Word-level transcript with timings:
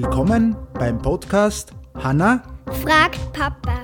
Willkommen 0.00 0.56
beim 0.74 1.02
Podcast 1.02 1.72
Hanna 1.96 2.40
fragt 2.84 3.18
Papa. 3.32 3.82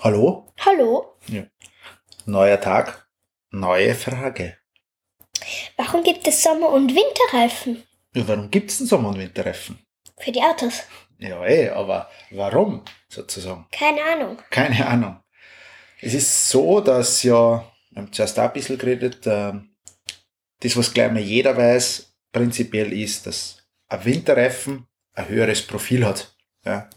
Hallo? 0.00 0.52
Hallo, 0.64 1.16
Ja. 1.26 1.42
Neuer 2.26 2.60
Tag, 2.60 3.08
neue 3.50 3.94
Frage. 3.94 4.56
warum 5.76 6.02
gibt 6.04 6.26
es 6.26 6.42
Sommer- 6.42 6.70
und 6.70 6.94
Winterreifen 6.94 7.84
Ja, 8.14 8.26
warum 8.28 8.50
gibt 8.50 8.70
es 8.70 8.78
denn 8.78 8.86
Sommer- 8.86 9.08
und 9.10 9.18
Winterreifen? 9.18 9.78
für 10.18 10.32
die 10.32 10.42
Autos? 10.42 10.82
Ja, 11.18 11.44
eh, 11.44 11.68
aber 11.70 12.08
warum 12.30 12.82
sozusagen? 13.08 13.66
Keine 13.72 14.02
Ahnung. 14.02 14.38
Keine 14.50 14.86
Ahnung. 14.86 15.20
Es 16.00 16.14
ist 16.14 16.48
so, 16.48 16.80
dass 16.80 17.22
ja, 17.22 17.64
wir 17.90 18.02
haben 18.02 18.12
zuerst 18.12 18.38
auch 18.38 18.44
ein 18.44 18.52
bisschen 18.52 18.78
geredet, 18.78 19.20
ähm, 19.26 19.70
das, 20.60 20.76
was 20.76 20.92
gleich 20.92 21.12
mal 21.12 21.20
jeder 21.20 21.56
weiß, 21.56 22.12
prinzipiell 22.32 22.92
ist, 22.92 23.26
dass 23.26 23.58
ein 23.88 24.04
Winterreifen 24.04 24.86
ein 25.14 25.28
höheres 25.28 25.62
Profil 25.62 26.04
hat. 26.04 26.34
Ja? 26.64 26.88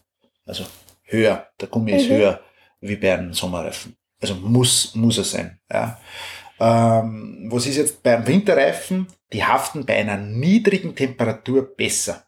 Also 0.46 0.66
höher, 1.04 1.48
der 1.60 1.68
Gummi 1.68 1.94
ist 1.94 2.10
Mhm. 2.10 2.14
höher 2.16 2.42
wie 2.80 2.96
bei 2.96 3.14
einem 3.14 3.34
Sommerreifen. 3.34 3.96
Also 4.20 4.36
muss, 4.36 4.94
muss 4.96 5.18
er 5.18 5.24
sein. 5.24 5.60
Ja? 5.72 6.00
Ähm, 6.60 7.48
was 7.52 7.66
ist 7.66 7.78
jetzt 7.78 8.04
beim 8.04 8.26
Winterreifen? 8.28 9.08
Die 9.34 9.44
haften 9.44 9.86
bei 9.86 9.98
einer 9.98 10.18
niedrigen 10.18 10.96
Temperatur 10.96 11.76
besser. 11.76 12.26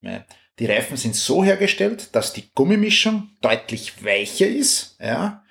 Ja? 0.00 0.24
Die 0.58 0.66
Reifen 0.66 0.96
sind 0.96 1.14
so 1.14 1.44
hergestellt, 1.44 2.14
dass 2.14 2.32
die 2.32 2.50
Gummimischung 2.52 3.30
deutlich 3.40 4.04
weicher 4.04 4.48
ist, 4.48 4.96
ja, 5.00 5.44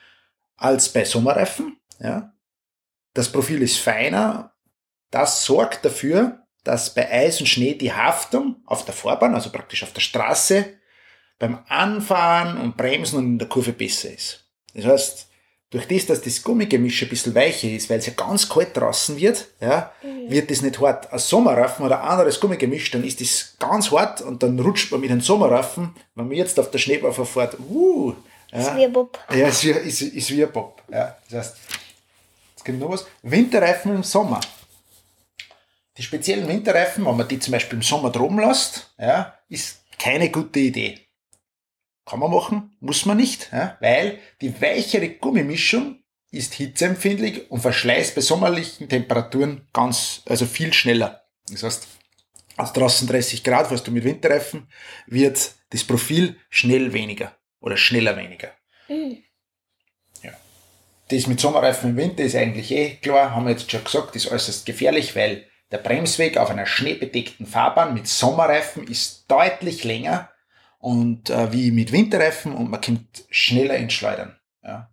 als 0.57 0.91
bei 0.91 1.05
Sommerreifen, 1.05 1.77
ja. 1.99 2.33
Das 3.13 3.31
Profil 3.31 3.63
ist 3.63 3.77
feiner. 3.77 4.53
Das 5.09 5.43
sorgt 5.43 5.83
dafür, 5.85 6.43
dass 6.63 6.93
bei 6.93 7.09
Eis 7.09 7.39
und 7.39 7.47
Schnee 7.47 7.73
die 7.73 7.93
Haftung 7.93 8.57
auf 8.65 8.85
der 8.85 8.93
Fahrbahn, 8.93 9.33
also 9.33 9.49
praktisch 9.49 9.83
auf 9.83 9.93
der 9.93 10.01
Straße, 10.01 10.65
beim 11.39 11.59
Anfahren 11.67 12.57
und 12.57 12.77
Bremsen 12.77 13.17
und 13.17 13.25
in 13.25 13.39
der 13.39 13.47
Kurve 13.47 13.71
besser 13.71 14.13
ist. 14.13 14.45
Das 14.73 14.85
heißt, 14.85 15.27
durch 15.69 15.87
das, 15.87 16.05
dass 16.05 16.21
das 16.21 16.43
Gummigemisch 16.43 17.01
ein 17.03 17.09
bisschen 17.09 17.35
weicher 17.35 17.69
ist, 17.69 17.89
weil 17.89 17.99
es 17.99 18.05
ja 18.05 18.13
ganz 18.13 18.47
kalt 18.47 18.75
draußen 18.75 19.17
wird, 19.17 19.47
ja, 19.59 19.91
wird 20.27 20.49
das 20.49 20.61
nicht 20.61 20.79
hart. 20.79 21.11
Ein 21.11 21.19
Sommerreifen 21.19 21.85
oder 21.85 22.01
ein 22.01 22.09
anderes 22.09 22.39
Gummigemisch, 22.39 22.89
dann 22.91 23.03
ist 23.03 23.19
das 23.19 23.55
ganz 23.59 23.91
hart 23.91 24.21
und 24.21 24.43
dann 24.43 24.59
rutscht 24.59 24.91
man 24.91 25.01
mit 25.01 25.11
einem 25.11 25.21
Sommerreifen, 25.21 25.93
wenn 26.15 26.27
man 26.27 26.37
jetzt 26.37 26.59
auf 26.59 26.71
der 26.71 26.79
Schneebahn 26.79 27.13
verfährt, 27.13 27.57
uh, 27.59 28.13
ja, 28.51 28.77
wie 28.77 28.85
ein 28.85 28.93
Bub. 28.93 29.19
ja, 29.31 29.47
ist 29.47 29.63
wie, 29.63 29.71
ist, 29.71 30.01
ist 30.01 30.53
Bob. 30.53 30.81
Ja, 30.89 31.17
das 31.29 31.39
heißt, 31.39 31.57
jetzt 32.51 32.65
kommt 32.65 32.79
noch 32.79 32.89
was. 32.89 33.05
Winterreifen 33.21 33.95
im 33.95 34.03
Sommer. 34.03 34.39
Die 35.97 36.03
speziellen 36.03 36.47
Winterreifen, 36.47 37.05
wenn 37.05 37.17
man 37.17 37.27
die 37.27 37.39
zum 37.39 37.51
Beispiel 37.51 37.77
im 37.77 37.83
Sommer 37.83 38.11
droben 38.11 38.39
lässt, 38.39 38.93
ja, 38.97 39.37
ist 39.49 39.81
keine 39.97 40.29
gute 40.29 40.59
Idee. 40.59 40.99
Kann 42.05 42.19
man 42.19 42.31
machen, 42.31 42.77
muss 42.79 43.05
man 43.05 43.17
nicht, 43.17 43.49
ja, 43.51 43.77
weil 43.81 44.19
die 44.39 44.61
weichere 44.61 45.09
Gummimischung 45.09 46.03
ist 46.31 46.53
hitzeempfindlich 46.53 47.49
und 47.51 47.61
verschleißt 47.61 48.15
bei 48.15 48.21
sommerlichen 48.21 48.87
Temperaturen 48.87 49.67
ganz, 49.73 50.21
also 50.25 50.45
viel 50.45 50.71
schneller. 50.71 51.23
Das 51.49 51.63
heißt, 51.63 51.87
aus 52.57 52.73
draußen 52.73 53.07
30 53.07 53.43
Grad, 53.43 53.71
was 53.71 53.83
du 53.83 53.91
mit 53.91 54.03
Winterreifen, 54.03 54.69
wird 55.07 55.53
das 55.71 55.83
Profil 55.83 56.37
schnell 56.49 56.93
weniger 56.93 57.36
oder 57.59 57.77
schneller 57.77 58.15
weniger. 58.17 58.51
Mhm. 58.87 59.23
Das 61.09 61.27
mit 61.27 61.39
Sommerreifen 61.39 61.91
im 61.91 61.97
Winter 61.97 62.23
ist 62.23 62.35
eigentlich 62.35 62.71
eh 62.71 62.95
klar, 62.95 63.31
haben 63.31 63.45
wir 63.45 63.51
jetzt 63.51 63.71
schon 63.71 63.83
gesagt, 63.83 64.15
ist 64.15 64.29
äußerst 64.29 64.65
gefährlich, 64.65 65.15
weil 65.15 65.45
der 65.71 65.77
Bremsweg 65.77 66.37
auf 66.37 66.49
einer 66.49 66.65
schneebedeckten 66.65 67.45
Fahrbahn 67.45 67.93
mit 67.93 68.07
Sommerreifen 68.07 68.87
ist 68.87 69.29
deutlich 69.31 69.83
länger 69.83 70.29
und 70.79 71.29
äh, 71.29 71.51
wie 71.53 71.71
mit 71.71 71.91
Winterreifen 71.91 72.53
und 72.53 72.69
man 72.69 72.81
kommt 72.81 73.25
schneller 73.29 73.77
ins 73.77 73.93
Schleudern. 73.93 74.37
Ja. 74.63 74.89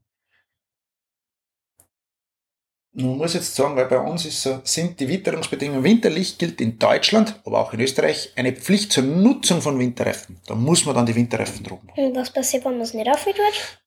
Man 2.96 3.16
muss 3.18 3.34
jetzt 3.34 3.56
sagen, 3.56 3.74
weil 3.74 3.86
bei 3.86 3.98
uns 3.98 4.24
ist 4.24 4.40
so, 4.40 4.60
sind 4.62 5.00
die 5.00 5.08
Witterungsbedingungen, 5.08 5.82
Winterlicht 5.82 6.38
gilt 6.38 6.60
in 6.60 6.78
Deutschland, 6.78 7.40
aber 7.44 7.60
auch 7.60 7.72
in 7.72 7.80
Österreich, 7.80 8.32
eine 8.36 8.52
Pflicht 8.52 8.92
zur 8.92 9.02
Nutzung 9.02 9.60
von 9.60 9.76
Winterreifen. 9.80 10.40
Da 10.46 10.54
muss 10.54 10.86
man 10.86 10.94
dann 10.94 11.04
die 11.04 11.14
Winterreifen 11.16 11.64
drum 11.64 11.80
machen 11.84 11.98
Und 12.06 12.14
was 12.16 12.30
passiert, 12.32 12.64
wenn 12.64 12.72
man 12.74 12.82
es 12.82 12.94
nicht 12.94 13.08
aufhört? 13.10 13.36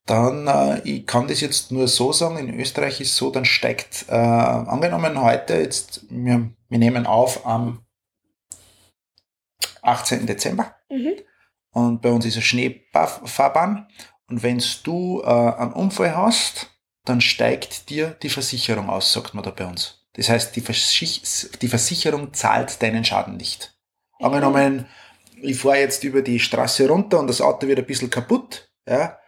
dann, 0.04 0.46
äh, 0.46 0.80
ich 0.84 1.06
kann 1.06 1.26
das 1.26 1.40
jetzt 1.40 1.72
nur 1.72 1.88
so 1.88 2.12
sagen, 2.12 2.36
in 2.36 2.60
Österreich 2.60 3.00
ist 3.00 3.16
so, 3.16 3.30
dann 3.30 3.46
steigt, 3.46 4.04
äh, 4.08 4.14
angenommen 4.14 5.22
heute, 5.22 5.54
jetzt, 5.54 6.02
wir, 6.10 6.50
wir 6.68 6.78
nehmen 6.78 7.06
auf 7.06 7.46
am 7.46 7.80
18. 9.82 10.26
Dezember 10.26 10.74
Mhm. 10.90 11.12
und 11.72 12.02
bei 12.02 12.10
uns 12.10 12.24
ist 12.26 12.34
eine 12.34 12.42
Schneefahrbahn 12.42 13.88
und 14.28 14.42
wenn 14.42 14.62
du 14.84 15.22
äh, 15.22 15.26
einen 15.26 15.72
Unfall 15.72 16.14
hast, 16.16 16.70
dann 17.08 17.20
steigt 17.20 17.90
dir 17.90 18.16
die 18.22 18.28
Versicherung 18.28 18.90
aus, 18.90 19.12
sagt 19.12 19.34
man 19.34 19.44
da 19.44 19.50
bei 19.50 19.66
uns. 19.66 20.06
Das 20.14 20.28
heißt, 20.28 20.56
die, 20.56 20.60
Verschich 20.60 21.22
die 21.60 21.68
Versicherung 21.68 22.34
zahlt 22.34 22.82
deinen 22.82 23.04
Schaden 23.04 23.36
nicht. 23.36 23.76
Angenommen, 24.18 24.86
ich 25.40 25.58
fahre 25.58 25.78
jetzt 25.78 26.02
über 26.04 26.22
die 26.22 26.40
Straße 26.40 26.88
runter 26.88 27.20
und 27.20 27.28
das 27.28 27.40
Auto 27.40 27.66
wird 27.68 27.78
ein 27.78 27.86
bisschen 27.86 28.10
kaputt, 28.10 28.68
ja, 28.86 29.18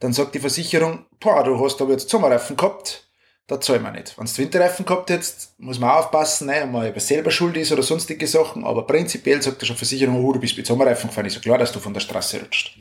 dann 0.00 0.12
sagt 0.12 0.34
die 0.34 0.40
Versicherung, 0.40 1.06
boah, 1.20 1.44
du 1.44 1.62
hast 1.62 1.80
aber 1.82 1.92
jetzt 1.92 2.08
Sommerreifen 2.08 2.56
gehabt, 2.56 3.08
da 3.46 3.60
zahlen 3.60 3.82
wir 3.82 3.90
nicht. 3.90 4.16
Wenn 4.16 4.26
du 4.26 4.38
Winterreifen 4.38 4.86
gehabt 4.86 5.10
hättest, 5.10 5.58
muss 5.58 5.78
man 5.78 5.90
aufpassen, 5.90 6.46
ne, 6.46 6.62
ob 6.64 6.70
man 6.70 7.00
selber 7.00 7.30
schuld 7.30 7.56
ist 7.56 7.72
oder 7.72 7.82
sonstige 7.82 8.26
Sachen, 8.26 8.64
aber 8.64 8.86
prinzipiell 8.86 9.42
sagt 9.42 9.66
schon 9.66 9.74
die 9.74 9.78
Versicherung, 9.78 10.24
oh, 10.24 10.32
du 10.32 10.40
bist 10.40 10.56
mit 10.56 10.66
Sommerreifen 10.66 11.08
gefahren, 11.08 11.26
ist 11.26 11.34
ja 11.34 11.40
klar, 11.40 11.58
dass 11.58 11.72
du 11.72 11.80
von 11.80 11.94
der 11.94 12.00
Straße 12.00 12.40
rutscht. 12.40 12.78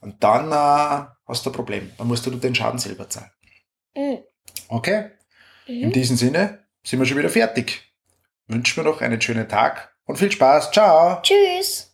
Und 0.00 0.22
dann 0.22 0.52
äh, 0.52 1.06
hast 1.26 1.44
du 1.44 1.50
ein 1.50 1.54
Problem, 1.54 1.90
dann 1.98 2.06
musst 2.06 2.24
du 2.26 2.30
den 2.30 2.54
Schaden 2.54 2.78
selber 2.78 3.08
zahlen. 3.08 3.30
Mhm. 3.96 4.18
Okay? 4.68 5.10
In 5.66 5.88
Mhm. 5.88 5.92
diesem 5.92 6.16
Sinne 6.16 6.66
sind 6.84 6.98
wir 6.98 7.06
schon 7.06 7.18
wieder 7.18 7.30
fertig. 7.30 7.82
Wünschen 8.46 8.76
wir 8.84 8.90
noch 8.90 9.00
einen 9.00 9.20
schönen 9.20 9.48
Tag 9.48 9.94
und 10.04 10.16
viel 10.18 10.30
Spaß. 10.30 10.70
Ciao! 10.72 11.20
Tschüss. 11.22 11.93